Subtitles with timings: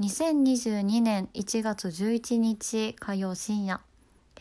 [0.00, 3.82] 2022年1月11日火曜深夜、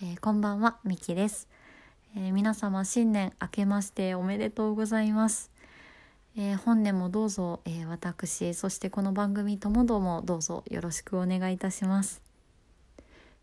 [0.02, 1.50] えー、こんばんはみきです、
[2.16, 5.52] えー、皆様新年明けましておめでとうございます、
[6.38, 12.22] えー、本年もどうぞ、え私そしてこの番組ともどもどうぞよろしくお願いいたします、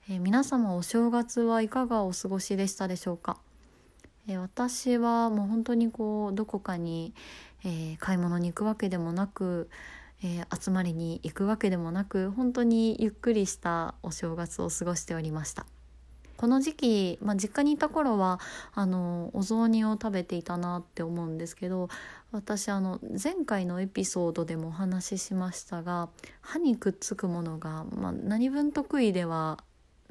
[0.08, 3.36] え皆様お正月はいかがお過ごしでしたでしょうか、
[4.38, 7.12] 私はもう本当にこうどこかに、
[7.66, 9.68] え買い物に行くわけでもなく
[10.22, 15.66] えー、集まりに行くわけでもなく本当にゆっくりしたお正月を過ごしておりました
[16.36, 18.38] この時期、まあ、実家にいた頃は
[18.72, 21.88] あのお雑煮を食べていたなって思うんですけど
[22.30, 26.08] 私あの前回のエピソードでもお話ししましたが
[26.40, 29.58] 歯にくっつくものが、まあ、何分得意では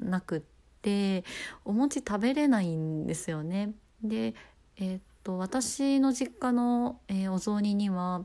[0.00, 0.42] なくっ
[0.82, 1.24] て
[1.64, 3.72] お餅食べれないんですよね。
[4.02, 4.34] で、
[4.76, 8.24] えー、っと私の実家の、えー、お雑煮には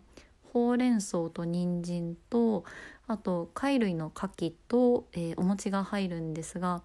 [0.54, 2.64] ほうれん草と人参と
[3.08, 6.84] あと貝類の牡蠣と、えー、お餅が入るんですが、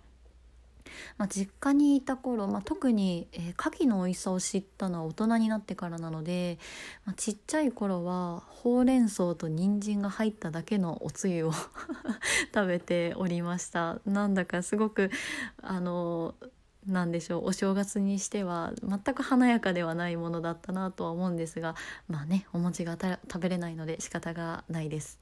[1.16, 6.58] まあ、実家にいた頃、まあ、特に、えー、牡蠣の美味しさを知ったのは大人になってからなので、
[7.05, 11.52] まあ、ちっちゃい頃はほうれん草と人参が入っただけのおつゆを
[12.55, 14.00] 食べておりました。
[14.06, 15.11] なんだかすごく
[15.62, 16.34] あの
[16.92, 21.75] なんでしょうお正月にしては全く華やかではないものだったなとは思うんですが
[22.08, 25.19] まあねお餅が食べれないので仕方がないです。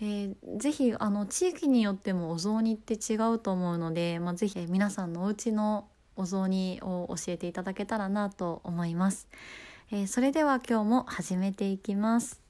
[0.00, 9.28] えー、ぜひあの地域によってもお雑煮って違うと思うので、まあ、ぜひ皆さんのお家のお雑煮を教えていただけたらなと思います。
[9.92, 12.40] えー、それでは今日も始めていきます。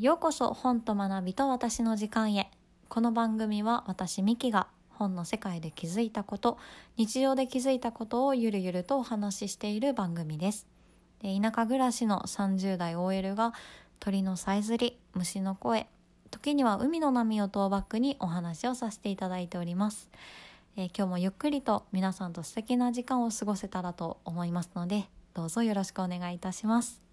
[0.00, 2.50] ようこそ本と学びと私の時間へ。
[2.88, 6.56] この番組は私ミキが本の世界で気づいたこと
[6.96, 10.66] 日常で気づいたことをゆるゆるとお話ししている番組です。
[11.20, 13.52] で田舎暮らしの30代 OL が
[13.98, 15.86] 鳥のさえずり虫の声
[16.30, 20.08] 時には海の波をトーバックにお話をさせていただいております、
[20.78, 27.09] えー、今日もゆっくりと皆さんと素敵な時間を過ごせたらと思いますのでどうぞよろしくお願いいたします。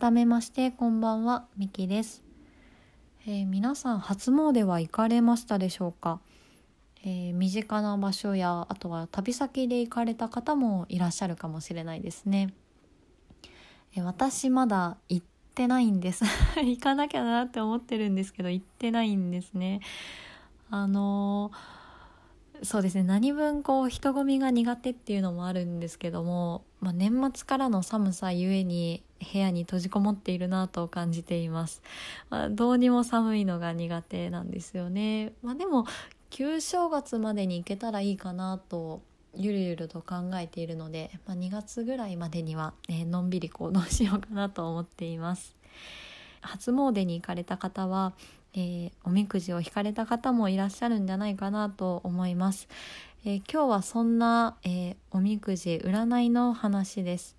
[0.00, 2.22] 改めましてこんばんはみきです、
[3.26, 6.20] えー、皆さん初詣は行かれましたでしょうか、
[7.04, 12.54] えー、身近な場所やあとは旅先で行かれた方もいらっしゃるかもしれないですね、
[13.94, 16.24] えー、私まだ行ってないんです。
[16.56, 19.80] 行かなきゃなって思ってるんですけど行ってないんですね。
[20.70, 21.80] あのー
[22.62, 23.04] そうですね。
[23.04, 29.02] 何分こう人混みが苦手っていうのもあるんですけども、まあ、年末からの寒さゆえに
[29.32, 31.82] 部屋に閉じこもっているなと感じています、
[32.30, 35.86] まあ、どうにも寒いのが苦手なんですよね、まあ、でも
[36.30, 39.02] 旧正月までに行けたらいいかなと
[39.34, 45.54] ゆるゆると考えているので、まあ、2月ぐらいまでには、ね、のんびり行動しようかなと思っています。
[46.40, 48.14] 初詣に行かれた方は
[48.54, 52.68] えー、おみくじを引かれた方もいらっしゃるんじゃないかなと思います、
[53.22, 57.36] えー、今日はそんな、えー、おみくじ占いの話です、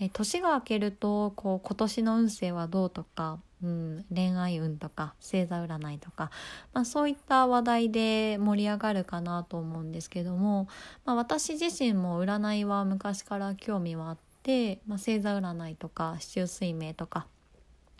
[0.00, 6.30] え年が明けるとこう今年の運勢はどうとか、うん、恋愛運とか星座占いとか、
[6.72, 10.68] まあ、そういった話題で盛り上がるかなと思うんですけども、
[11.04, 17.26] まあ、私自身も占いは昔から興味はあって、まあ、星座占いとか四柱推命とか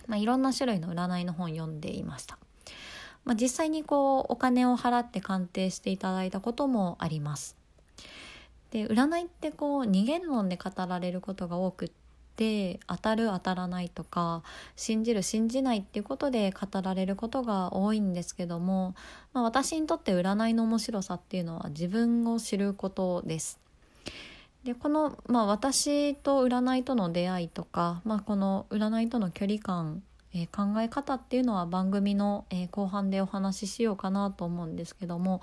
[0.08, 2.38] まあ、いろんな種類の占いの本読んでいました。
[3.24, 7.56] まあ、実際にこうお金を払って鑑定していただいたこともあります。
[8.70, 11.90] で占いってこう二元論で語られることが多くっ
[12.36, 14.42] て当たる当たらないとか
[14.76, 18.94] 信じる信じないっていうことで語られることが多いんですけども、
[19.32, 23.58] まあ、私にとって占いの面白さっていうのは自分を知ることです。
[24.64, 30.02] でこの、まあ、私と占いとの出会いとか、まあ、この占いとの距離感、
[30.38, 35.40] えー、考え方っていうのは番組の、えー、後半でお話ししようかなと思うんですけども、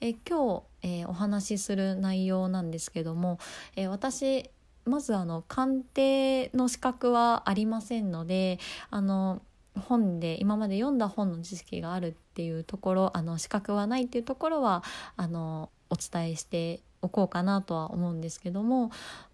[0.00, 3.38] え、今日、えお話しする内容なんですけども、
[3.76, 4.50] え私
[4.84, 8.58] まずあの鑑定の資格はありませんので
[8.90, 9.40] あの
[9.80, 14.82] 本で今まで読んだ本の知識があるっていうところあの資格はないっていうところは
[15.16, 18.88] あのお伝えしておこうかなとは思うんですけども、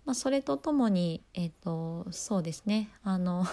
[0.04, 3.46] まあ、それとともに、えーと、そうですねあの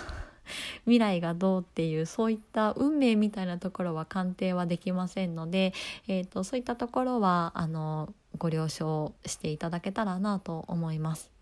[0.86, 5.74] 未来がどうっていうそういった運命みたいなところは鑑定はできませんので、
[6.08, 11.36] えーとそういったところはあのご了承していただけたらなと思います。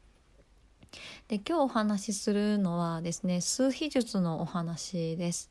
[1.27, 5.49] で今日お話しするのはですね数秘術のお話です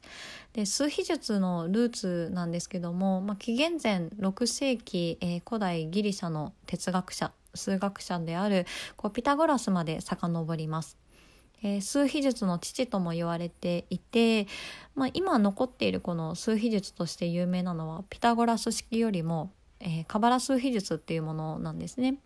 [0.52, 8.66] で数秘術のルーツなんですけども、まあ、紀元前6世紀、えー、古代ギリシャの哲学者数学者である
[8.96, 10.96] こうピタゴラスまで遡ります
[11.62, 14.47] えー、数秘術の父とも言われていて、
[14.94, 19.50] まあ、今残っているこの数秘術として有名なのはピタゴラス式よりも
[19.82, 22.17] えー、カバラ数秘術っていうものなんですね。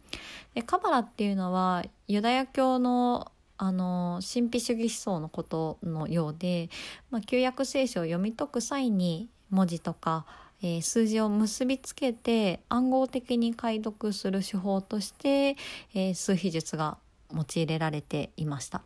[0.54, 6.68] でカバラっていうのはユダヤ教のあの神秘主義思想のことのようで、
[7.10, 10.26] まあ、旧約聖書を読み解く際に文字とか、
[10.60, 15.56] えー、数字を結びつけて暗号的に解読する手法として、
[15.94, 16.98] えー、数秘術が
[17.32, 18.82] 用いられていました。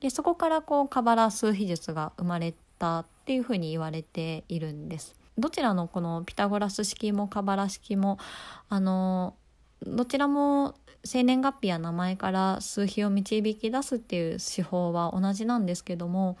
[0.00, 5.14] でそこからこうカバラ数秘術が生まれたっていうふうに言われているんです。
[5.38, 8.18] どちらのこのピタゴラス式もカバラ式も
[8.68, 9.34] あの
[9.82, 10.74] どちらも
[11.04, 16.36] 生年月日や名前から数比を導き出すっていう手法は同じなんですけども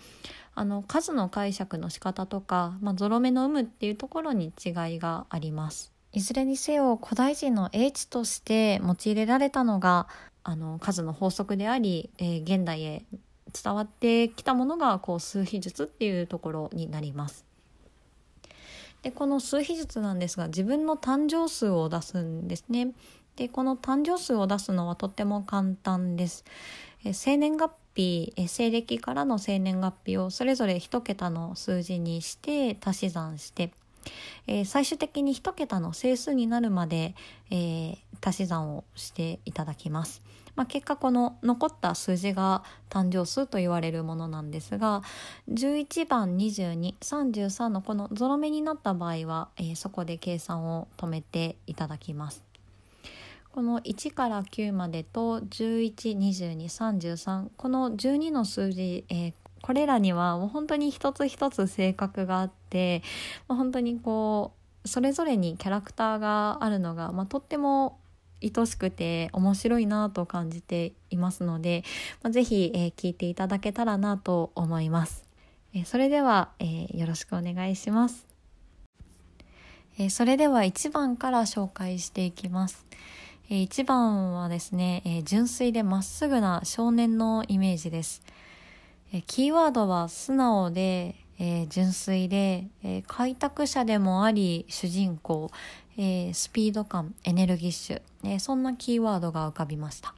[0.56, 5.92] あの数の解釈の仕方とか、まあ、ゾロ目の有無っていうところに違いがあります。
[6.12, 10.08] いずれにせよ古代人の英知として用いれられたのが
[10.42, 13.04] あの数の法則であり、えー、現代へ
[13.52, 17.44] 伝わってきたものがこう数比術っていうところになります。
[19.02, 22.92] でこの数比術なんですが自分の誕生数を出すんですね。
[23.36, 26.44] でこの誕生数を出すのはとっても簡単です。
[27.04, 33.72] え生年月日え西暦からの生年月日をそれぞれ1桁の数字にして足し算して、
[34.46, 37.14] えー、最終的に1桁の整数になるまで、
[37.50, 40.22] えー、足し算をしていただきます。
[40.58, 45.04] まあ、結果この残った数字が誕生数と言われるものなんですが
[45.48, 52.42] 11番2233のこのゾロ目になった場合は、えー、そこで計算を止めていただきます。
[53.52, 63.04] この1から9までと112233この12の数字、えー、これらにはもう本当に一つ一つ性格があって、
[63.46, 68.00] まあ、本当にこうそれぞれにキャラクターがあるのが、まあ、とっても
[68.42, 71.84] 愛しくて面白いなと感じていますので、
[72.22, 75.24] まあ、ぜひ、えー、聞いていただけたらなと思います。
[75.74, 78.26] えー、それでは、えー、よろしくお願いします。
[79.98, 82.86] えー、それでは1番から紹介していきます。
[83.50, 88.22] えー、1番はですね、えー、純粋でまっすぐな少年のイメージです。
[89.12, 95.50] えー、キーワードは素直で、えー、純粋で、えー、開拓者でもあり主人公、
[96.00, 100.14] えー、スピード感エネルギッシュ、えー、そんなキーワードが浮かびました、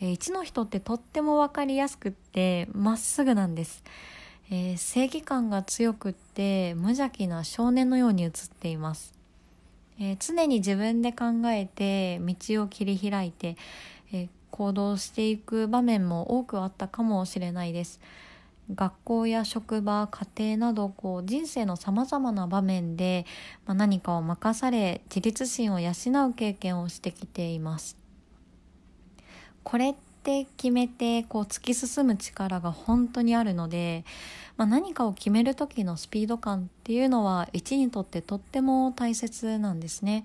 [0.00, 3.84] えー、1の人ってとっても分かりやすくってまっすぐなんです、
[4.50, 9.12] え、正義感が強くって無邪気な少年のように映っています、
[10.00, 13.58] え、常に自分で考えて道を切り開いて、
[14.14, 18.00] え、行動していく場面も多くあったかもしれないです。
[18.72, 23.26] 学校や職場家庭などこう人生のさまざまな場面で、
[23.66, 25.90] まあ、何かを任され自立心を養
[26.28, 27.96] う経験をしてきています。
[29.62, 34.04] これって決めてこう突き進む力が本当にあるので、
[34.56, 40.24] まあ、何かを決める時のスピード感っていうのは一にとってとっても大切なんですね。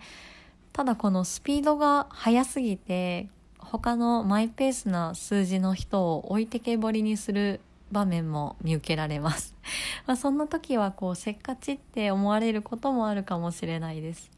[0.72, 3.28] ただこのスピードが速すぎて
[3.58, 7.60] 他のマイペースな数字の人を置いてけぼりにする
[7.92, 9.56] 場面も見受けられます。
[10.06, 14.32] まあそんな時はこうせっかちって思われることもあるかもしれないです、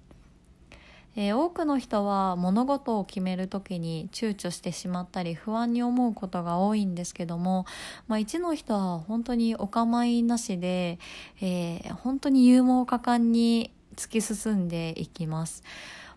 [1.15, 7.65] えー、多くの人は物事を決める時に躊躇してしまったり不安に思うことが多いんですけども、
[8.07, 10.99] まあ、一の人は本当にお構いなしで、
[11.41, 15.63] えー、本当に勇猛果敢に突き進んでいきます。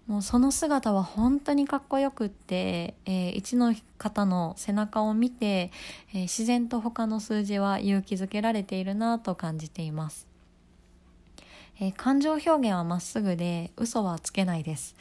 [0.06, 5.70] もうその姿は本当にかっこよくって、えー、一の方の背中を見て、
[6.12, 10.28] えー、自然と他の数字は勇気づけられているなと感じています、
[11.80, 14.94] えー、感情表現はまっすぐで嘘はつけないです。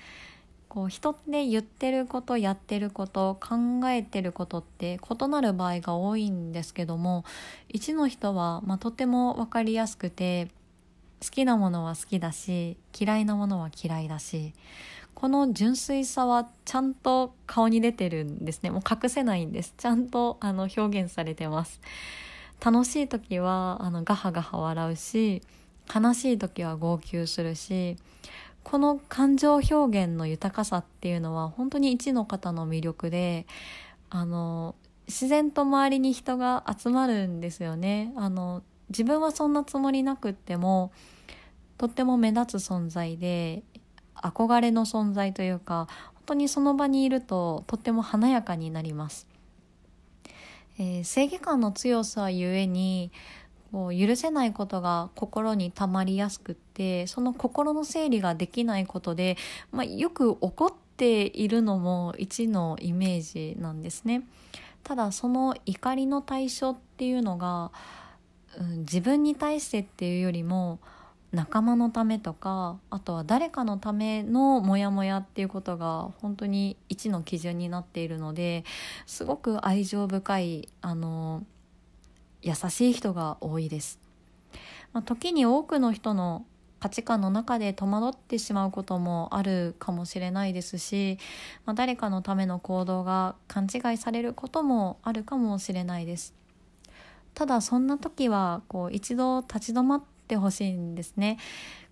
[0.74, 7.26] こう人って言ってることやってること考えてることって異なる場合が多いんですけども
[7.70, 10.48] 一の人は、まあ、とても分かりやすくて
[11.24, 14.54] 好きなものは好きだし嫌いなものは嫌いだし
[15.14, 18.72] この純粋さはちゃんと顔に出てるんですね。
[18.72, 19.74] もう隠せないんです。
[19.78, 21.80] ちゃんとあの表現されてます。
[22.60, 25.42] 楽しい時はあのガハガハ笑うし
[25.94, 27.98] 悲しい時は号泣するし
[28.64, 33.46] この感情表現の豊かさっていうのは本当に一の方の魅力で
[34.10, 34.76] あの
[35.08, 38.14] 自然と周りに人が集まるんですよね。
[38.16, 40.92] あの自分はそんなつもりなくっても
[41.84, 43.62] とっても目立つ存在で
[44.16, 49.28] 憧れの存在というか本当にその場にいるととっても華やかになります、
[50.80, 53.12] えー、正義感の強さゆえに
[53.74, 59.36] こう許せないことが心に溜まりやすくってその心の整理ができないことで、
[59.74, 64.24] まあ、よく怒っているのも一のイメージなんですね。
[64.86, 67.72] ただその怒りの対象っていうのが、
[68.58, 70.80] うん、自分に対してっていうよりも
[71.34, 78.64] 仲間のためとかあとは誰かのためのモヤモヤっていうことが本当に一の基準になっているので
[79.08, 81.44] すごく愛情深いあの
[82.44, 84.00] 優しい人が多いです。
[84.92, 86.46] まあ、時に多くの人の
[86.80, 91.18] 価値観の中で戸惑ってしまうこともあるかもしれないですし、
[91.66, 96.36] まあ、誰かのための行動が勘違いされることもあるかもしれないです
[97.34, 101.38] ただそんな時はこう一度立ち止まってほしいんですね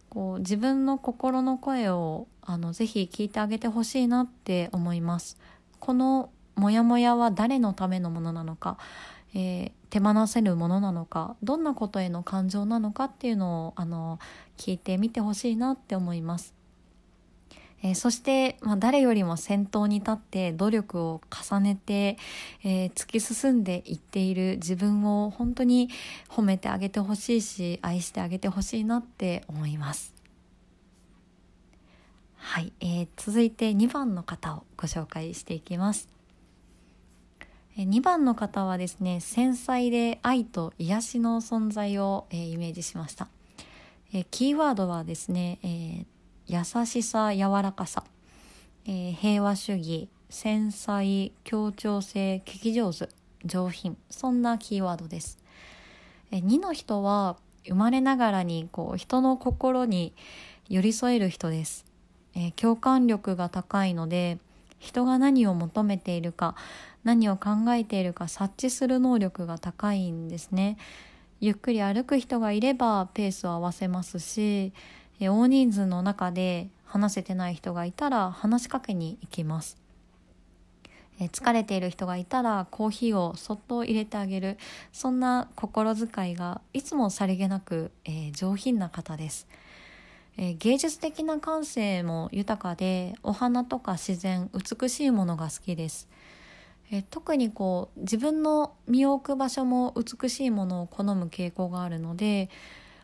[0.10, 5.38] こう自分の心の声をあのぜひ聞いてあげてほしいなって思います
[5.80, 8.78] このモヤモヤは誰のためのものなのか
[9.34, 14.20] えー、手放せるものなのかどんなことへの感情なのかっていうのをあの
[14.58, 16.54] 聞いてみてほしいなって思います。
[17.84, 22.18] えー、そして、まあ、誰よりも先頭に立って努力を重ねて、
[22.64, 25.90] えー、突き進んでいっている自分を本当に
[26.30, 30.14] 褒めてあげてほしいし愛してあげてほしいなって思います。
[32.38, 36.22] はい、えー、続いて2番の方をご紹介していきます。
[37.78, 43.30] 2番の方はですね繊細で愛と癒しの存在を、えー、イメージしました、
[44.14, 46.06] えー、キーワードはですね、えー、
[46.52, 48.04] 優しさ柔らかさ、
[48.86, 53.08] え平和主義繊細協調性聞き上手
[53.46, 53.96] 上品。
[54.10, 55.40] そんなキーワードです、
[56.30, 60.14] え2の人は生まれながらにこう人の心に
[60.68, 61.86] 寄り添える人です、
[62.36, 64.38] え共感力が高いので
[64.78, 66.56] 人が何を求めているか
[67.06, 70.76] 何を考えているか察知する能力が高いんですね。
[71.40, 74.74] ゆっくり歩く人がいればペースを合わせますし
[75.30, 79.82] 大人数の中で話せてない人がいたら話しかけに行きます。
[81.28, 84.58] 疲れている人がいたらコーヒーをそっと入れてあげる。
[84.92, 89.48] そんな心遣いがいつもさりげなく、えー、上品な方です、
[90.38, 96.08] えー、芸術的な感性も豊かでお花とか自然美しいものが好きです。
[96.94, 102.50] え特にこう自分の身を置く場所も美しいものを好む傾向があるので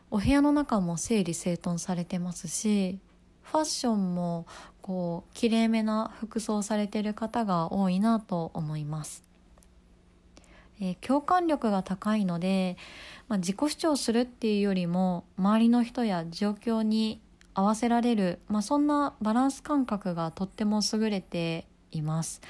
[0.09, 2.99] お部屋の中も整理整頓されてますし
[3.41, 4.45] ファッションも
[4.81, 9.23] こうきれいめな服装されてる方が多いなと思います。
[10.79, 12.77] えー、共感力が高いので、
[13.27, 17.19] まあ、自己主張するっていうよりも周りの人や状況に
[17.53, 22.41] 合わせられる、まあ、そんなバランス感覚がとっても優れています。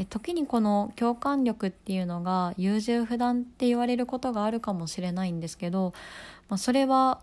[0.00, 5.92] え時にこの共感力っていうのが優柔不断って言われることがあるかもしれないんですけど、
[6.48, 7.20] まあ、それは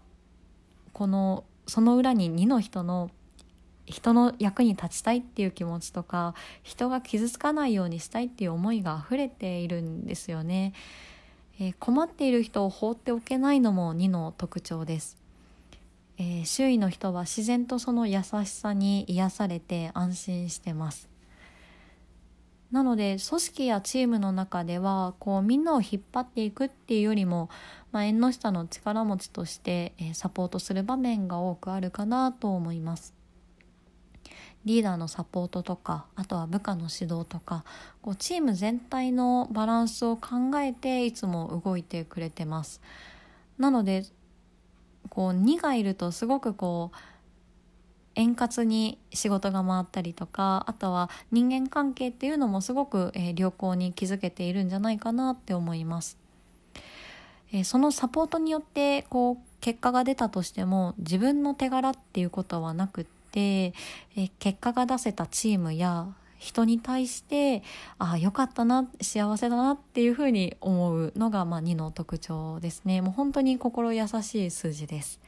[0.92, 3.10] このその裏に2の人の
[3.86, 10.74] 人の役に立ちたいっていう気持ちとか人が傷つかないようにしたいっていう思いが溢れているんですよね、
[11.62, 15.18] えー、困っている人を放っておけないのも2の特徴です、
[16.18, 21.15] えー、周囲の人は自然とその優しさに癒されて安心してます。
[22.76, 27.50] なので組織やチームの中ではこうみんなを引っ張っていくっていうよりも、
[27.94, 33.14] まあ、縁の下の力持ちとして、え、サポートする場面が多くあるかなと思います。
[34.66, 37.64] リーダーのサポートとかあとは部下の指導とか
[38.02, 42.82] こうチーム全体のバランスを考えていつも動いてくれてます。
[43.58, 44.04] なので
[45.08, 46.98] こう2がいるとすごくこう
[48.16, 56.18] 円滑に仕事が回ったりとかあとは人間関係っていうのもすごく、えー、良好に築けているんじゃないかなって思います。
[57.52, 66.08] えー、そのサポートによってこう結果が出たとしても自分の手柄っていうことはなくって、えー、結果が出せたチームや
[66.38, 67.64] 人に対して
[67.98, 75.20] ああよかったな幸せだなっていうふうに思うのが、まあ、2の特徴ですねもう本当に心優しい数字です。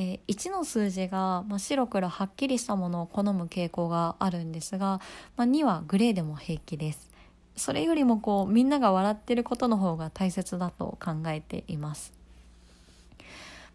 [0.00, 5.00] えー、1の数字が、まあ、白黒はっきりしたものを好む傾向があるんですが、
[5.36, 7.10] まあ、2はグレーでも平気です。
[7.56, 12.12] それよりもこうみんなが笑ってることの方が大切だと考えています。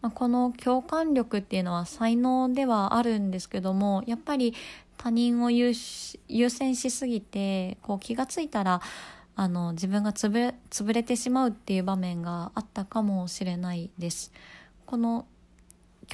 [0.01, 4.53] まあ、この共感力っていうのは才能ではあるんですけどもやっぱり
[4.97, 8.81] 他人を優先しすぎてこう気が付いたら
[9.35, 14.31] あの自分がつぶ潰れてしまうっていう場面があったかもしれないです。
[14.85, 15.25] この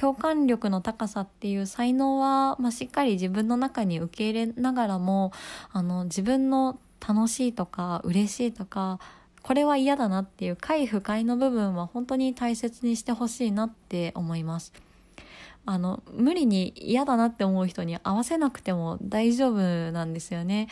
[0.00, 5.30] 共感力の高さっていう才能は、まあ、しっかり自分の中に受け入れながらも
[5.72, 8.98] あの自分の楽しいとか嬉しいとか
[9.42, 14.72] これは嫌だなっていう快不快の部分は本当に大切にしてほしいなって思います。
[15.66, 20.68] あの無理に嫌だなって思う人に合わせなくても大丈夫なんですよね。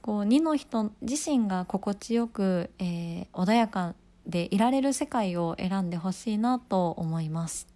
[0.00, 3.94] こう2の人自身が心地よく、えー、穏やか
[4.26, 7.66] でいられる世界を選んでほしいなと思います、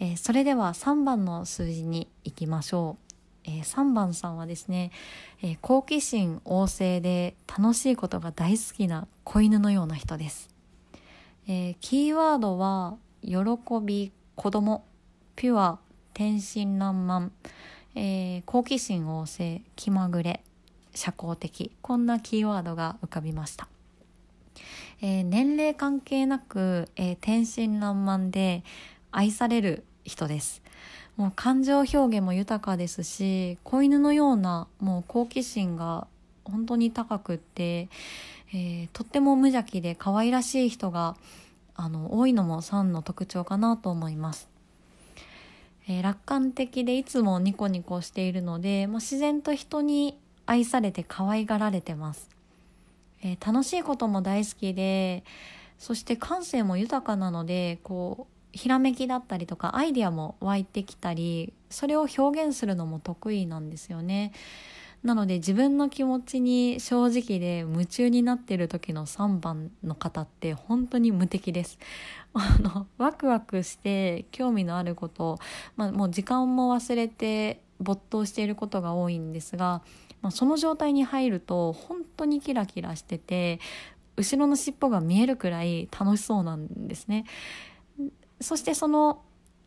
[0.00, 2.96] えー、それでは3番の数字に行きましょ
[3.46, 4.90] う、えー、3番さんはですね、
[5.42, 10.48] え好奇心旺盛で楽しいことが大好きな子犬のような人です、
[11.48, 13.38] えキーワードは喜
[13.82, 14.84] び子供。
[15.36, 15.78] ピュア
[16.12, 17.30] 天真爛漫。
[17.94, 20.42] えー、好奇心旺盛気まぐれ。
[20.94, 21.72] 社交的。
[21.80, 23.68] こんなキーワードが浮かびました、
[25.00, 28.62] え、年齢関係なく、えー、天真爛漫で
[29.14, 30.62] 愛される人です。
[31.16, 36.08] もう感情表現も豊かですし子犬のようなもう好奇心が
[36.44, 37.88] 本当に高くって、
[38.52, 41.16] えー、とっても無邪気で可愛らしい人が
[41.76, 44.48] あの多いのも3の特徴かなと思います。
[45.86, 52.30] えー、楽観的でいつもニコニコしているので、まあ、自然と人に愛されて可愛がられてます、
[53.22, 55.24] えー、楽しいことも大好きで
[55.78, 64.32] そして感性も豊かなのでこうひらめきだったりとかアイディアも湧いてきたりそれを表現するのも得意なんですよね。
[65.02, 71.78] なので自分の気持ちに正直で夢中になってる時の3番の方って本当に無敵です。
[72.32, 75.38] あのワクワクして興味のあること、
[75.76, 79.82] まあ、もう時間も忘れて没頭していることが多いんですが、
[80.22, 83.60] まあ、その状態に入ると本当にキラキラしてて
[84.16, 87.24] 後ろの尻尾が見えるくらい楽しそうなんですね。
[88.40, 89.22] そしてその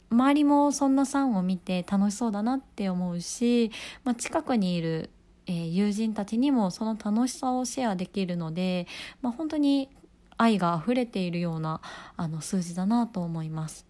[0.10, 3.72] 周りもそんなさんを見て楽しそうだなって思うし、
[4.04, 5.10] まあ、近くにいる
[5.48, 8.86] えー、友人たちにもその楽しさをシェアできるので、
[9.22, 9.90] まあ、本当に
[10.38, 11.82] 愛が溢れているような
[12.16, 13.88] あの数字だなと思います。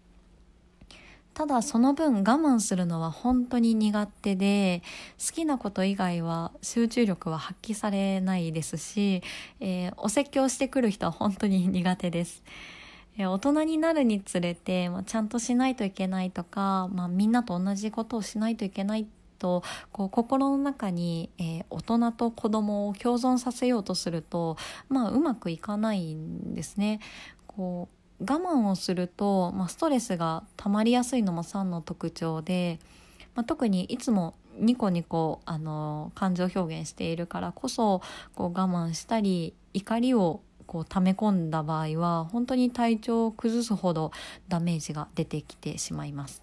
[1.34, 4.82] ただその分我慢するのは本当に苦手で
[5.24, 9.22] 好きなこと以外は集中力は発揮されないですし、
[9.60, 12.42] えー、お説教してくる人は本当に苦手です。
[13.26, 19.06] 大人になるにつれて、まあ、ちゃんとしないといけないとか、まあ、みんなと同じことをしないといけない
[19.38, 24.56] とこう心の中に、えー、大人と子供を共存させようとすると、
[24.88, 27.00] まあ、うまくいかないんですね。
[27.46, 27.88] こ
[28.20, 32.80] う我慢をすると、まあ、ストレスが溜まりやすいのも3の特徴で、
[33.34, 38.02] まあ、特にいつもニコニコあの感情表現しているからこそ
[38.34, 44.12] こう我慢したり怒りをこう溜め込んだ場合は本当に体調を崩すほど
[44.48, 46.42] ダメージが出てきてしまいます。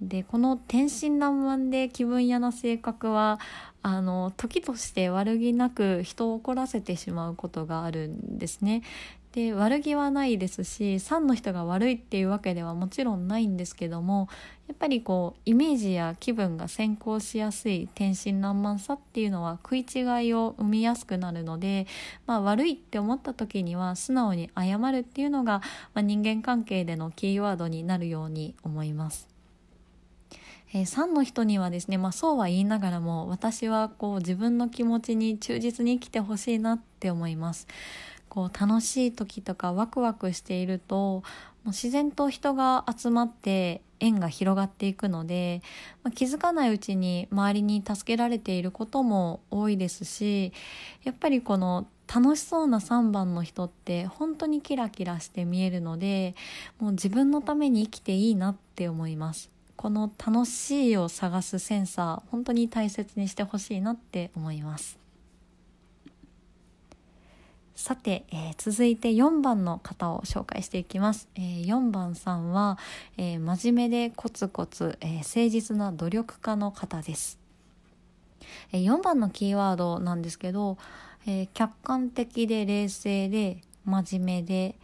[0.00, 3.38] でこの天真爛漫で気分屋な性格は
[3.82, 8.82] あの時として悪気なく人を怒らせてしまうことがあるんですね。
[9.32, 14.28] で悪気はないですし3の人が悪いっていうわけではもちろんないんですけども
[14.66, 21.86] やっぱりこうイメージや気分が先行しやすい天真爛漫さっていうのは食い違いを生みやすくなるので、
[22.26, 25.60] まあ、悪いって思った時には素直に謝るっていうのが、
[25.94, 29.28] まあ、人間関係でのキーワードになるように思います。
[30.72, 37.66] えー、3の人にはですね、まあ、そうは言いながらも私はこう自分の気持ちに忠実に生きてほしいなって思います。
[38.30, 41.22] こう楽しい時とかワクワクしているとも
[41.66, 45.60] う自然と人が集まって縁が広がっていくので、
[46.02, 50.54] まあ、気づかないうちに周りに助けられていることも多いですし
[51.04, 56.34] やっぱりこの楽しそうな3番の人って本当にキラキラして見えるので
[56.78, 59.50] もう自分のために生きていいなって思います。
[59.80, 64.99] この楽しいを探すセンサー本当に大切にしてほしいなって思います
[67.80, 72.78] さて、えー、続いて4番の方を紹介していきます、えー、4番さんは、
[73.16, 77.38] えー、真面目でコツコツ、え誠実な努力家の方です、
[78.72, 80.76] え4番のキーワードなんですけど、
[81.26, 84.74] え客観的で冷静で真面目で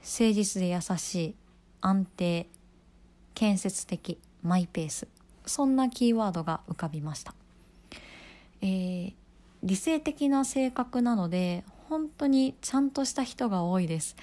[0.00, 1.34] 誠実で優しい
[1.80, 2.48] 安定
[3.34, 5.06] 建設的マイペース。
[5.46, 7.34] そんなキーワードが浮かびました、
[8.60, 9.12] えー、
[9.62, 14.16] 理性的な性格なので本当にちゃんとした人が多いです、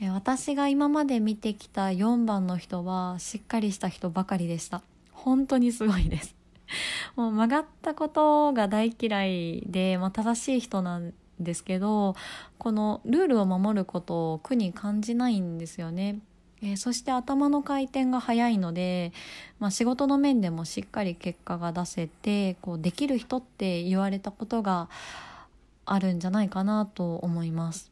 [0.00, 4.82] え、私が今まで見てきた4番の人はしっかりした人ばかりでした。
[5.12, 6.34] 本当にすごいです。
[7.14, 12.16] もう曲がったことが大嫌いで、まあ、正しい人なんですけど
[12.58, 16.18] このルールを守ることを苦に感じないんですよね。
[16.60, 19.12] えー、そして頭の回転が速いので、
[19.60, 24.88] まあ、仕事の面でもしっかり結果が出せてこうできる人って言われたことが
[25.86, 27.90] あるんじゃないかなと思います。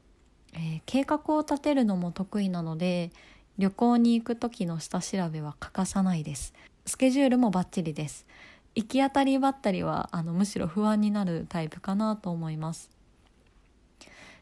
[0.52, 3.10] えー、計画を立てるのも得意なので
[3.58, 6.54] 旅行に行く時の下調べは欠かさないです。
[6.86, 8.26] スケジュールもバッチリです。
[8.74, 12.90] 行き当たりばったりはあのむしろ不安になるタイプかなと思います。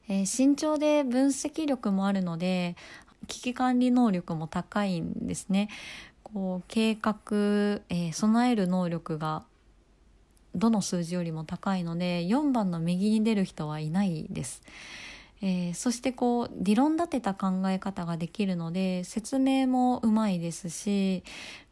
[0.09, 2.77] えー、慎重で分析力もあるので
[3.29, 5.69] 危機管理能力も高いんですね。
[6.23, 7.23] こう計画、
[7.91, 9.45] えー、備える能力が
[10.55, 14.62] どの数字よりも高いので4番の右に出る人はいないです。
[15.43, 21.25] えー、そしてこう理論立てた考え方ができるので説明もうまいですし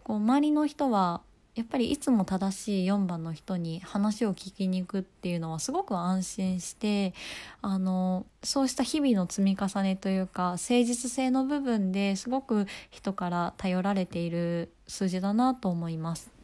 [0.03, 1.21] こう周りの人は
[1.55, 7.12] やっぱりいつも正しい4番の人に話を聞きに行くっていうのはすごく安心して
[7.61, 16.39] あのそうした日々の積み重ねというか誠実性の部分ですごく人から頼られている数字だなと思います。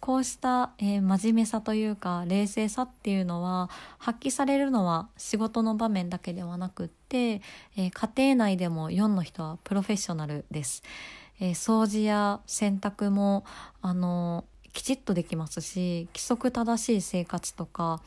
[0.00, 7.42] こうした、えー、真面目さというか冷静さっていうのは発揮されるのは仕事の場面だけではなくって、
[7.76, 10.82] えー、家庭内でも4の人はプロフェッショナルです。
[11.38, 13.44] えー、掃除や洗濯も
[13.82, 18.00] あのきちっとできますし規則正しい生活とか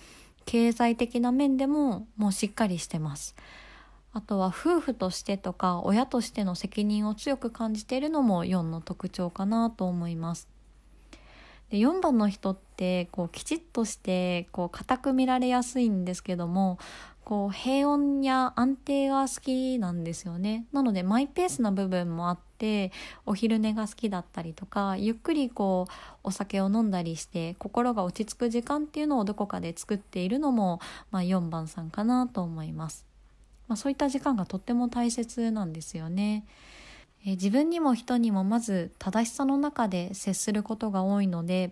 [0.45, 3.36] 経済的な面でももうしっかりしてます。
[4.15, 10.52] あとは夫婦としてとか親としての責任を強く感じているのも4の特徴かなと思います。
[11.73, 16.77] で4番の人ってこうきちっとしてこう固く見られやすいんですけども
[17.25, 20.67] こう平穏や安定が好きなんですよね。
[20.71, 22.91] なのでマイペースな部分もあって
[23.25, 25.91] お昼寝が好きだったりとかゆっくりこう
[26.25, 33.07] お酒を飲んだりして心が落ち着く時間っていうのをどこかで作っているのも、まあ、4番さんかなと思います、
[33.67, 36.45] まあ、そういった時間がとっても大切なんですよね。
[37.25, 41.71] え自分にも人にもまず正しさの中で接することが多いので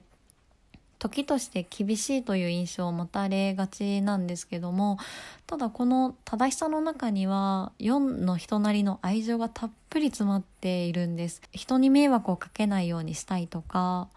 [1.02, 5.00] 時として厳しいという印象を持たれがちなんですけども
[5.48, 11.42] ただこの正しさの中には4の人なりの愛情がたっぷり詰まっているんです。
[11.52, 14.10] 人に迷惑をかけないようにしたいとか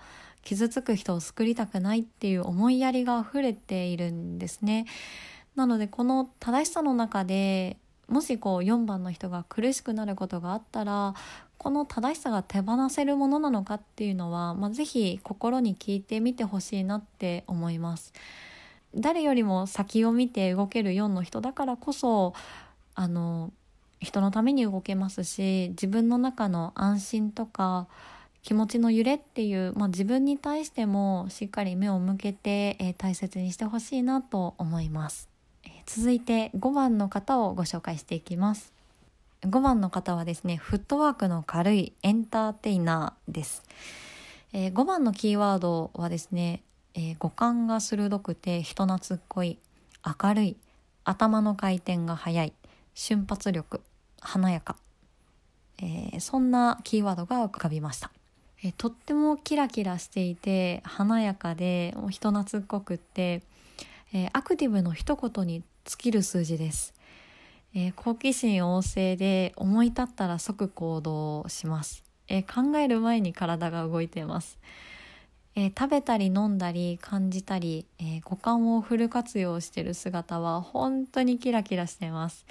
[0.43, 4.85] 傷つく人を救いたくないっていう思いやりが溢れているんですね。
[5.57, 11.15] なのでこの正しさの中でもしこう4番の人が苦しくなることがあったら
[11.59, 18.13] この正しさが手放せるものなのかっていうのは、まあ、ぜひ心に聞いてみてほしいなって思います。
[18.95, 22.33] 誰よりも先を見て動ける4の人だからこそ
[22.95, 23.53] あの
[24.01, 27.89] 人のために動けますし自分の中の安心とか
[28.43, 35.34] 気持ちの揺れっていう、まあ、自分に対してもしっかり目を向けて、えー、大切にしてほしいなと思います。
[35.87, 38.75] 続いて5番の方をご紹介していきます。
[39.47, 43.63] 5番の方はですねフットワークの軽いエンターテイナーです、
[44.53, 46.63] えー、5番のキーワードはですね、
[46.95, 49.59] えー、五感が鋭くて人懐っこい
[50.23, 50.57] 明るい
[51.05, 52.53] 頭の回転が速い
[52.95, 53.83] 瞬発力
[54.21, 54.77] 華やか、
[55.79, 58.11] えー、そんなキーワードが浮かびました。
[58.63, 63.43] えとってもキラキラしていて華やかで人懐っこくって、
[64.15, 66.95] えー、アクティブの一言に尽きる数字です、
[67.75, 74.59] えー、好奇心旺盛で思い立ったら即行動します、えー、考える前に体が動いています、
[75.55, 82.47] えー、食べたり飲んだり感じたり、え五感をフル活用している姿は本当にキラキラしています、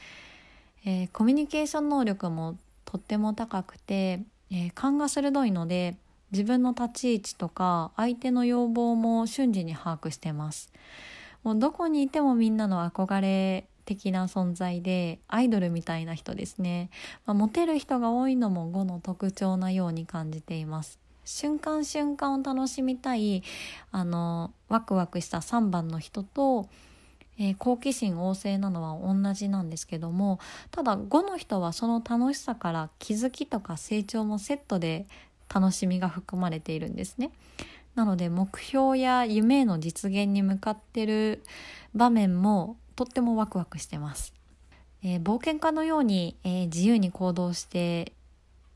[0.86, 4.20] えコミュニケーション能力もとっても高くて、
[4.52, 5.98] え勘が鋭いので
[6.32, 10.72] 自分の立ち位置とか相手の要望も瞬時に把握してます。
[11.44, 16.90] もうどこにいてもみんなの憧れ的な存在でアイドルみたいな人ですね、
[17.26, 23.44] まあ、モテる人が多いのも5の特徴なように感じています瞬間瞬間を楽しみたい
[23.92, 26.68] あのワクワクした3番の人と、
[27.38, 30.40] えー、好奇心旺盛なのは同じなんですけども
[30.72, 35.08] ただ5の人はその楽しさから気づきとか成長もセットで
[35.54, 37.32] 楽しみが含まれているんですね。
[37.96, 41.44] なので目標や夢への実現に向かってる
[41.94, 44.34] 場面もとってもワクワクしてます。
[45.04, 48.14] えー、冒険家のように、えー、自由に行動して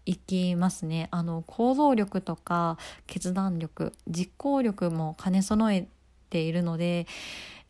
[0.05, 1.07] いきますね。
[1.11, 2.77] あの行動力とか
[3.07, 5.87] 決断力実行力も兼ね備え
[6.29, 7.07] ているので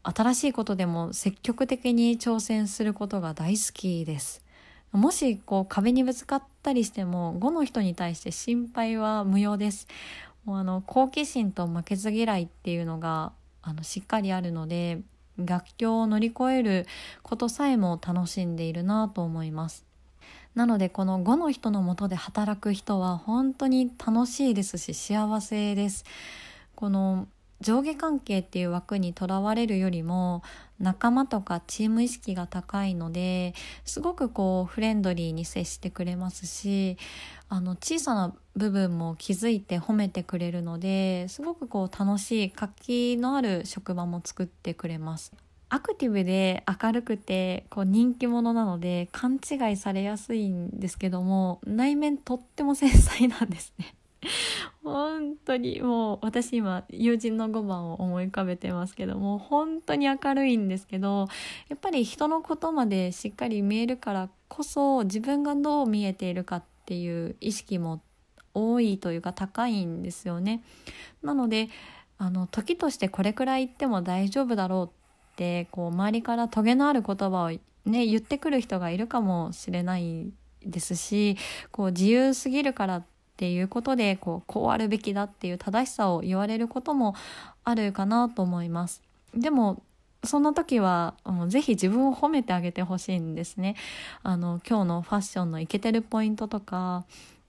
[0.04, 4.44] 新しいことでも積極的に挑戦することが大好きです。
[4.92, 9.88] もしこう壁にぶつかったりしても5の人に対して心配は無用です。
[10.48, 15.02] もうあの好奇心と負けず嫌いっていうのがあのしっかりあるので
[15.38, 16.88] 逆境を乗り越える
[17.22, 19.86] ことさえも楽しんでいるなと思います。
[20.56, 26.06] なのでこの5の人のもとで働く人は本当に楽しいですし幸せです。
[26.76, 27.28] この
[27.60, 30.44] 上下関係っていう枠にとらわれるよりも
[30.80, 33.54] 仲間とかチーム意識が高いので
[33.86, 36.98] すごくこうフレンドリーに接してくれますし
[37.50, 45.34] あの小さな部分も気づいて褒めてくれるのですごくこう楽しい活気のある職場も作ってくれます。
[45.70, 53.94] アクティブで明るくてこう人気者なので勘違いされやすいんですけども内面とっても繊細なんですね。
[54.94, 61.28] 本当にもう私今友人の5番を思い浮かべてますけども本当に明るいんですけど
[61.70, 68.02] やっぱり人のことまでしっかり見えるからこそ自分がどう見えているかっていう意識も
[68.54, 70.64] 多いというか高いんですよね。
[71.22, 71.70] なので
[72.18, 74.86] あの時としてこれくらい言っても大丈夫だろう
[75.34, 80.32] ってこう周りからトゲのある言葉をね言ってくる人がいるかもしれない
[80.66, 81.38] ですし
[81.72, 87.16] こう自由すぎるからってていうことでこうこうあるべきだっていう正しさを言われることも
[87.64, 89.04] あるかなと思います。
[89.36, 89.82] でも
[90.24, 93.76] そんな時はもうぜひ自分を褒めてあげてほしいんですね。
[94.24, 97.06] あの今日のファッションのイケてるポイントとか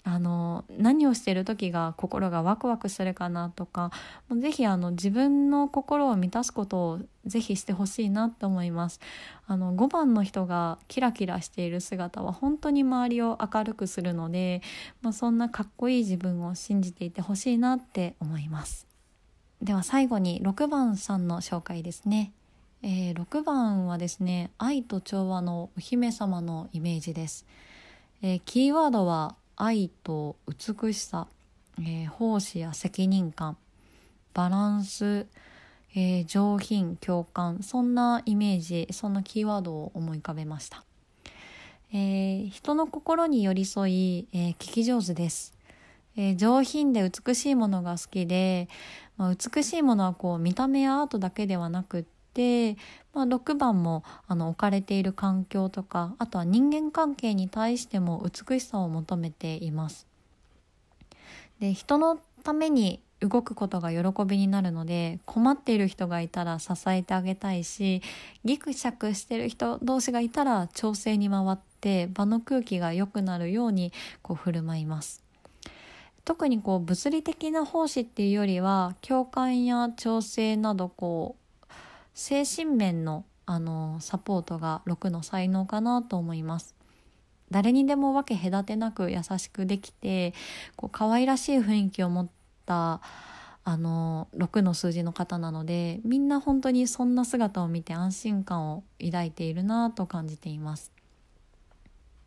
[0.09, 3.93] あの何をしてる時が心がワクワクするかなとか
[4.35, 9.01] ぜひあの自分の心を満たすことをぜひしてほしいなと思います。
[9.47, 14.63] あの5番の人がキラキラしている姿は本当に周りを明るくするので、
[15.03, 18.87] まあ、そんなかっこいい自分を信じていてほしいなって思います。
[19.61, 22.33] では最後に6番さんの紹介ですね。
[22.81, 27.45] えー、6番はですね愛と調和のお姫様のイメージです、
[28.23, 31.27] えー、キーワードは愛と美しさ、
[31.81, 33.57] えー、奉仕や責任感
[34.33, 35.27] バランス、
[35.97, 40.85] えー、上品共感そんなイメージそんなキーワードを思い浮かべました、
[41.93, 45.55] えー、人の心に寄り添い、えー、聞き上手です、
[46.17, 48.69] え、上品で美しいものが好きで、
[49.17, 52.05] まあ、美しいものはこう見た目やアートだけではなくっ
[52.39, 52.77] てで、
[53.13, 60.07] まあ、6番もあの置かれている環境とかあとは人間関係に対しても美しさを求めています。
[61.59, 68.01] で人のために動くことが喜びになるので困っている人がいたら支えてあげたいし
[68.45, 75.25] ギクシャクしてる人同士がいたら調整に回って場の空気が良くなるようにこう振る舞います。
[76.25, 81.48] 特にこう物理的な奉仕っていうよりは共感や調整などこう
[82.19, 86.75] 精神面のあのサポートが6の才能かなと思います。
[87.53, 90.35] 誰にでも分け隔てなく優しくできて
[90.75, 92.29] こう可愛らしい雰囲気を持っ
[92.67, 93.01] た
[93.63, 100.91] あの6の数字の方なのでみんな本当にそんな姿を見て安心感を抱いているなと感じています。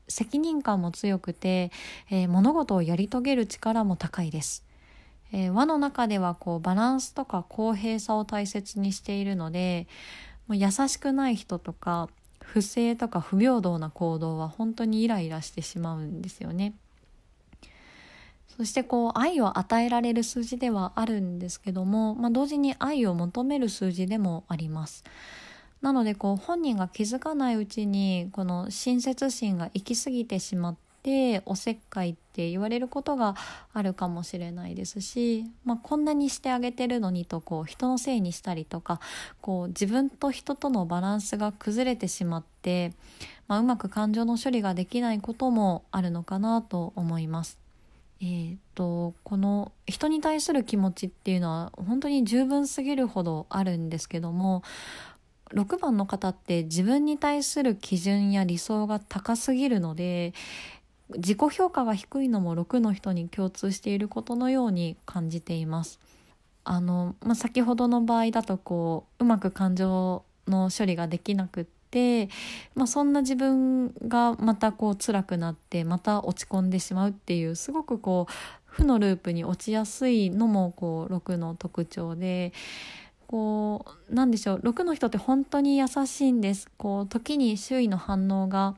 [0.08, 1.70] 責任感も強くて、
[2.10, 4.64] えー、物事をやり遂げる力も高いです。
[5.32, 9.88] えー、輪の中ではこうバランスとか公平さを大切にしているので
[10.48, 12.10] もう優しくない人とか
[12.42, 16.74] 不正とか不平等な行動は本当にイライラしてしまうんですよね。
[18.58, 25.04] そしてこう愛を与えられる数字ではあるんですけども、まあ、同時に愛を求める数字でもあります。
[25.82, 33.36] なのでこう本人が気づかないうちにこの親切心が行き過ぎてしまっておせっかいって言われることが
[33.74, 39.00] あるかもしれないですし、まあ、こんなにしてあげてるのにとこう人のせいにしたりとか
[39.42, 42.94] こう自分と人とのバランスが崩れてしまって、
[43.48, 47.60] まあ、うまく感情の処理ができないこともあるのかなと思います。
[48.24, 54.62] えーと、とこの人に対する気持ちっていうのは本当に十分すぎるほどあるんですけども
[55.54, 60.34] 6番の方って自分に対する基準や理想が高すぎるので
[61.16, 66.00] 自己評価が低いのも6の人に共通していることのように感じています。
[66.64, 72.30] あの、まあ、先ほどの場合だとこううまく感情の処理ができなくって、
[72.76, 78.34] まあ、そんな自分がまたこう辛くなってまた落ち込んでしまうっていうすごくこう
[78.66, 82.54] 負のループに落ちやすいのもこう6の特徴で。
[83.28, 88.76] こうなんでしょう6の人って本当に優しいんですこう時に周囲の反応が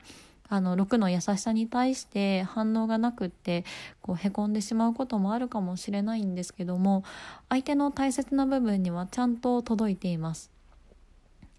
[0.54, 3.64] あの6の優しさに対して反応がなくって
[4.00, 7.02] こうへこんでしまうこともあるかもしれないんですけども
[7.48, 10.52] 相手の大切な部分にはちゃんと届いています。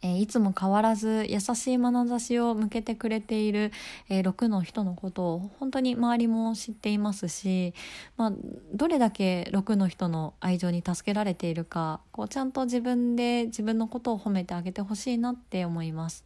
[0.02, 3.72] え、いつも変わらず優しい眼差しを向けてくれている、
[4.08, 7.74] え、6の人のことを本当に周りも知っていますし、
[8.16, 8.34] まあ、
[8.74, 16.24] どれだけ6の人の愛情に助けられているかこうちゃんと自分で自分のことを褒めてあげてほしいなって思います。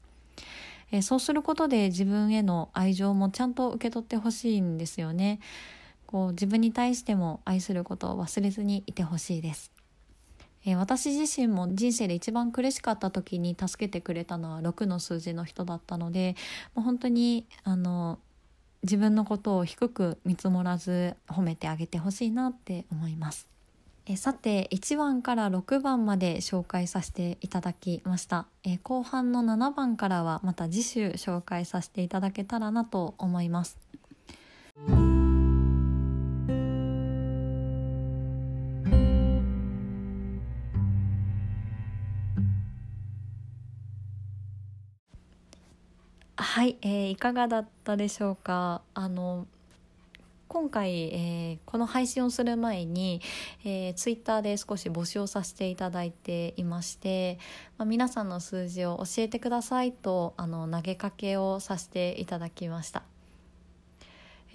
[0.91, 5.39] えー、そうすることで自分への愛情もちゃんと受け取ってほしいんですよね。
[6.05, 9.71] こう自分に対しても愛することを忘れずにいてほしいです。
[10.65, 16.35] え、私自身も人生で一番苦しかった時に助けてくれたのは6の数字の人だったので
[16.75, 18.19] もう本当にあの
[18.83, 23.58] 自分のことを低く見積もらず褒めてあげてほしいなって思います。
[24.11, 33.77] えさて1番から6番まで紹介させていただきました、え後半の7番からはまた次週紹介させていただけたらなと思います。
[46.35, 48.81] はい、えー、いかがだったでしょうか？
[48.95, 49.45] あの
[50.49, 53.21] 今回、えー、この配信をする前に、
[53.63, 57.37] えー、ツイッターで少し募集をさせていただいていまして、
[57.77, 63.03] まあ、皆さんの数字を教えてくださいとあの投げかけをさせていただきました。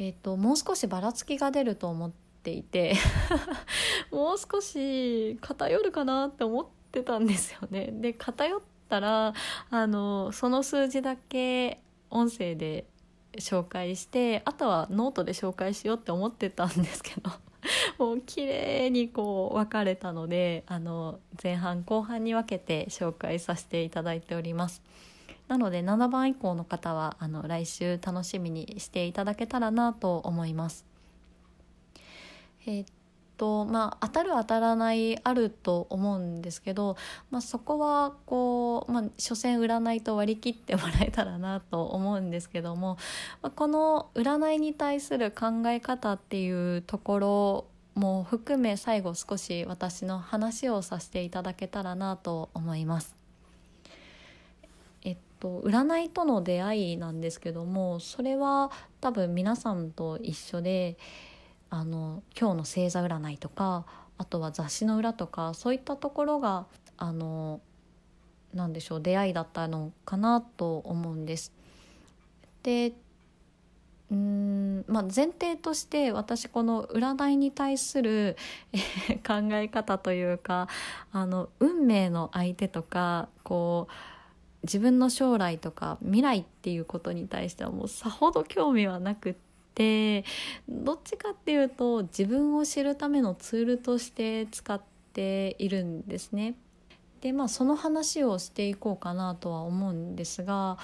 [0.00, 2.96] えーと、もう少しばらつきが出ると思っていて
[4.10, 7.90] もう少し偏るかなって思ってたんですよね。
[7.92, 9.32] で偏ったら
[9.70, 11.80] あのその数字だけ
[12.10, 12.88] 音声で
[13.38, 17.30] 紹介してあとはノートで紹介しようって思ってたんですけど
[17.98, 24.82] もう綺麗にこう分かれたのであの前半後半に分けて紹介させていただいております。
[25.48, 30.86] なので7番以降の方はあの来週楽しみにしていただけたらなと思います。
[32.66, 32.86] えー、
[33.36, 36.96] とまあ当たる当たらないあると思うんですけど、
[37.30, 42.96] まあ、そこはこう、まあ、所詮占いと割り切ってもらえたらなと思うんですけども、
[43.42, 53.14] まあ、この占いに対する考え方っていうところも含め最後少し私の話をさせていただけたらなと思います。
[55.02, 58.70] えっと、占いとの出会いなんですけどもそれは
[59.00, 60.96] 多分皆さんと一緒で
[61.70, 63.84] あの今日の星座占いとか
[64.16, 67.60] あとは雑誌の裏とかそういったところがあの
[68.52, 71.52] なんでしょう出会いだったのかなと思うんです。
[72.62, 72.92] で
[74.10, 78.36] うんまあ、前提として私この占いに対する
[79.26, 80.68] 考え方というか
[81.10, 83.92] あの運命の相手とかこう
[84.62, 89.34] 自分の将来とか未来っていうことに対してはもうさほど興味はなくっ
[89.74, 90.24] て。
[90.68, 94.80] どっちかっていうと自分を知るためのツールとして使っ
[95.12, 96.54] ているんですね。
[97.20, 100.76] でまあその話をしていこうかなとは思うんですが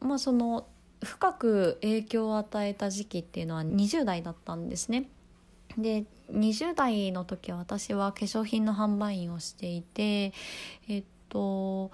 [0.00, 0.66] まあその
[1.02, 5.08] 深く影響を与えた時期っていうのは20代だったんですね。
[5.76, 10.32] で20代の時は私は化粧品の販売員をしていて
[10.88, 11.90] えっと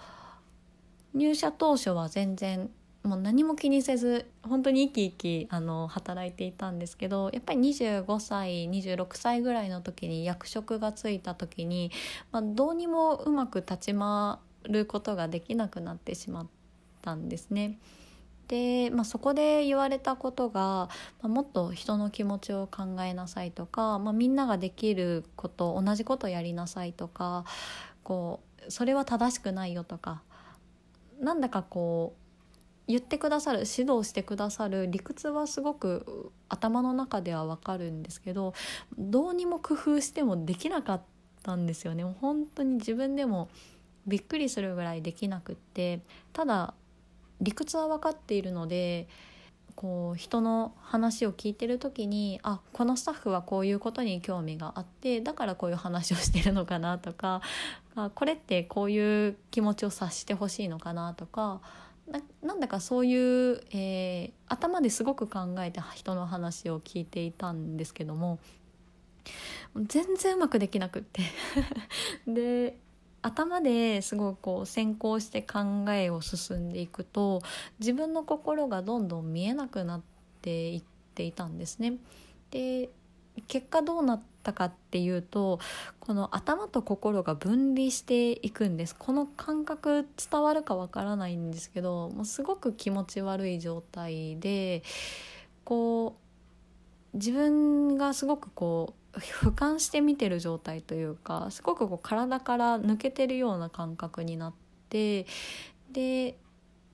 [1.15, 2.71] 入社当初は全然
[3.03, 11.91] もう何も気にせず本当に生き生きあの働いていたんですけどやっぱり25歳26歳ぐらいの時に役職がついた時に、
[12.31, 16.47] まあ、どうにもうまく立ち回ることができなくなってしまっ
[17.03, 17.79] たんですね。
[18.49, 20.89] で、まあ、そこで言われたことが、ま
[21.23, 27.45] あ、もっと人の気持ちを考えなさいとか、まあ、みんなができること同じことやりなさいとか
[28.03, 30.23] こうそれは正しくないよとか
[31.21, 32.22] なんだかこう
[32.89, 38.55] 言ってくださる指導してくださる理屈はすごく頭の中ではわかるんですけど
[38.99, 41.03] どうにも工夫してもできなかっ
[41.43, 42.05] たんですよね。
[42.05, 43.49] 本当に自分でも
[44.07, 46.01] びっくりするぐらいできなくって
[46.33, 46.75] ただ
[47.41, 49.09] 理屈は分かっているので
[49.75, 57.41] こう人の話を聞いてる時にあこのスタッフはこういうことに興味があってだからこういう話をしてるのかなとか
[57.95, 61.61] あこれってこういう気持ちを察してほしいのかなとか
[62.43, 68.39] なんだかそういう、えー、頭ですごく考えて人の話を聞いていたんですけども
[69.77, 71.23] 全然うまくできなくって
[72.27, 72.77] で
[73.23, 77.41] 頭ですごくこう先行して考えを進んでいくと
[77.79, 80.03] 自分の心がどんどん見えなくなっ
[80.43, 80.83] ていっ
[81.15, 81.95] ていたんですね。
[82.51, 82.91] で
[83.49, 85.61] 結果どうなったかっていうと
[86.01, 88.97] この頭と心が分離していくんです。
[88.97, 94.83] この感覚伝わるかわからないんですけどもうすごく気持ち悪い状態で
[95.65, 96.17] こ
[97.15, 105.27] う自分がすごくこう俯瞰して見てる状態というかすごくこう体から抜けてるような感覚になってって
[105.93, 106.37] で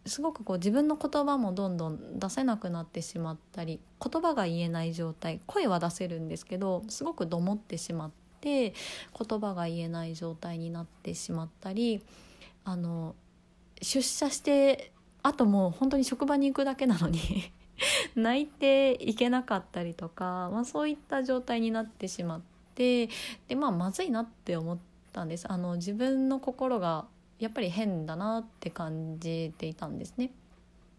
[0.07, 8.73] すごくこう自分の言葉もどんどん出せなくなってしまったり言葉が言えない状態声は出せるんですけどすごくどもってしまって
[9.19, 12.03] 言葉が言えない状態になってしまったり
[12.65, 13.15] あの
[13.83, 14.93] 出社して
[15.23, 17.53] あともう本当に職場に行くだけなのに
[18.15, 22.41] 泣いていけなかったりとか、まあ、そういった状態になってしまっ
[22.75, 23.09] て
[23.49, 24.79] でまあまずいなって思っ
[25.13, 25.51] たんです。
[25.51, 27.07] あの自分の心が
[27.39, 30.31] やっぱり変だなって感じていたんですね。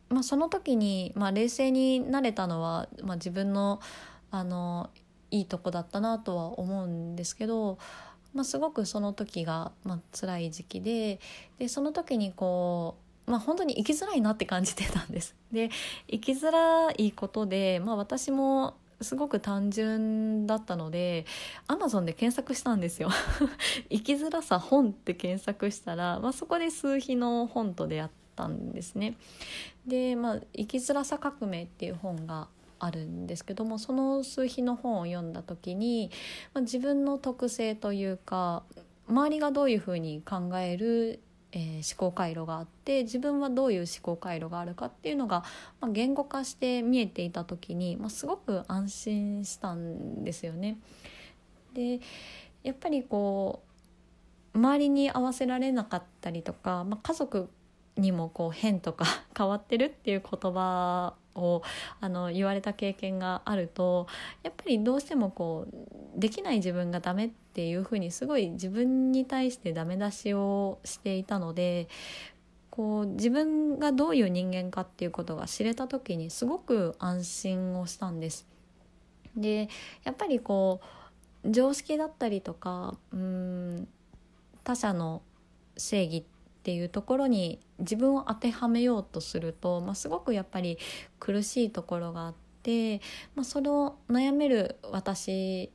[0.10, 3.80] まあ、その時に、まあ、冷静になれたのは、まあ、自分の
[4.32, 4.90] あの
[5.32, 7.78] いいとこだったなとは思うんですけど、
[8.34, 11.20] まあ、すごくその時が、まあ辛い時期で
[11.58, 12.96] でその時にこ
[13.28, 15.36] う、まあ、本当に生きづらいなって感じてたんです。
[15.52, 15.70] で
[16.10, 21.26] 生きづらいことで、まあ、私もすごく単純だったので
[21.68, 23.10] アマゾンで検索したんですよ。
[23.90, 29.16] 生きづらさ本って検索したら、まあ、そこで数比の本と出会ったんですね。
[29.88, 32.48] でまあ生きづらさ革命っていう本が
[32.80, 36.12] あるんですけどもその数比の本を読んだ時に、
[36.54, 38.64] まあ、自分の特性というか
[39.08, 41.20] 周りがどういうふうに考える
[41.52, 45.44] えー、思考回路があって自分はどういう思考回路があるかっていうのが、
[45.82, 50.78] まあ、言語化して見えていた時に、まあ、すごく安心したんですよね。
[51.74, 52.00] で
[52.64, 53.64] やっぱりこ
[54.54, 57.50] う周りに合わせられなかったりとか、まあ、家族
[57.98, 59.06] にもこう変とか
[59.38, 61.62] 変わってるっていう言葉を
[62.00, 64.08] あの言われた経験があると
[64.44, 65.68] やっぱりどうしてもこ
[66.16, 71.88] うできない自分がダメっていうふうにすごい自分に対してダメ出しをしていたので
[72.70, 78.48] こう自分がどういう人間かっていうことが知れた時にすごく安心をしたんです。
[79.36, 79.70] で
[80.04, 80.82] やっぱりこ
[81.44, 83.88] う常識だったりとかうん
[84.64, 85.22] 他者の
[85.78, 86.39] 正義って
[86.70, 90.78] ていうところに自分を当てはめようとすると、まあ、すごくやっぱり
[91.20, 93.02] 苦しいところがあって、
[93.34, 95.72] まあ、それを悩める私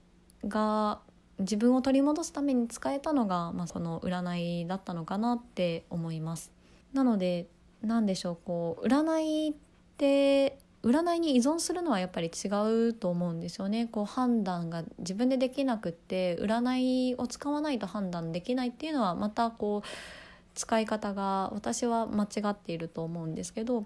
[0.47, 1.01] が
[1.41, 6.53] 自分を取り戻すために使えたのが、まあ、その占いだったのかなって思います。
[6.93, 7.49] なので
[7.83, 9.55] 何でしょうこう占いっ
[9.99, 12.49] て占いに依存するのはやっぱり違
[12.91, 20.24] うと思うんですよねこう判断が自分でできなくって占いを使わないと判断できないっていうのはまたこう
[20.55, 23.85] 使い方が私は間違っていると思うんですけどやっ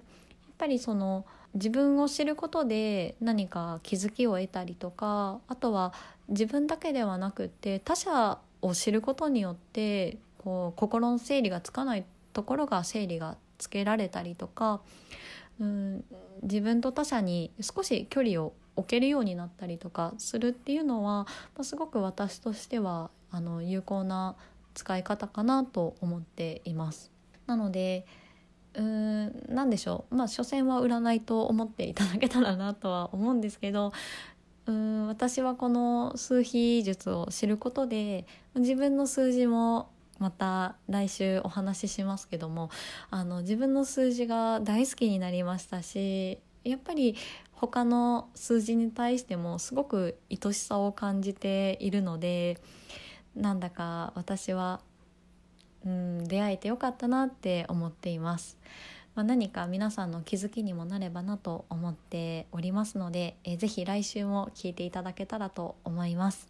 [0.58, 5.92] ぱりその自分を知ることで何か気づきを得たりとかあとは
[6.28, 14.80] 自分だけではなくって他者を知ることによってこう心の整理がつかないところが整理がつけられたりとか
[15.60, 16.04] うん
[16.42, 21.26] 自分と他者に少し距離を置けるようになったりとかするっていうのは、ま
[21.60, 24.36] あ、すごく私としてはあの有効な
[24.78, 27.10] 使い方かなと思っています。
[27.48, 28.06] なので
[28.74, 33.92] うーん何でしょうまあ所詮は占いと思っていただけたらなとは思うんですけど
[34.66, 38.24] うーん私はこの数比術を知ることで
[38.54, 42.70] 自分の数字もまた来週お話ししますけども
[43.10, 47.16] あの自分の数字が大好きになりましたしやっぱり
[47.52, 52.58] 他の数字に対してもすごく愛しさを感じているので
[53.38, 54.80] なんだか私は、
[55.86, 58.58] うん、出会えてよかったなって思っています。
[59.14, 66.46] まあ、何か皆さんの気づきにもなればなと思っておりますので、えー、ぜひ来週も聞いていただけたらと思います、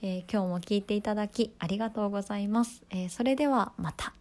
[0.00, 4.14] えー、今日も聞いていただきありがとうございます、えー、それではまた。